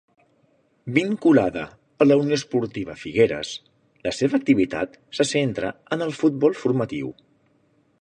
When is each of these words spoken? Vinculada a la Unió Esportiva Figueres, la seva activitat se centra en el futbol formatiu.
Vinculada 0.95 1.65
a 2.05 2.07
la 2.07 2.17
Unió 2.21 2.39
Esportiva 2.39 2.97
Figueres, 3.03 3.53
la 4.09 4.17
seva 4.23 4.39
activitat 4.41 4.99
se 5.19 5.31
centra 5.37 5.75
en 5.97 6.09
el 6.11 6.19
futbol 6.25 6.61
formatiu. 6.65 7.17